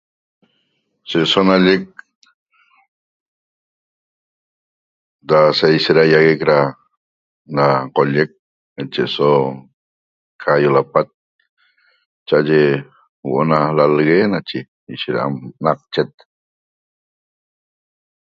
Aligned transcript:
Se 1.09 1.17
eso 1.25 1.39
nalleq 1.47 1.81
da 5.29 5.39
saishet 5.57 5.97
da 7.59 7.67
collec 7.95 8.29
nache 8.75 9.01
eso 9.09 9.29
cayo 10.41 10.69
lapat 10.75 11.07
cha 12.27 12.37
aye 12.43 12.61
huoo 13.23 13.43
na 13.49 13.57
lalegue 13.77 14.17
nache 14.33 14.59
ishet 14.93 15.17
naqchet 15.63 16.11